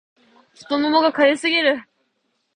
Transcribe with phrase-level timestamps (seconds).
[0.55, 1.83] 太ももが痒すぎる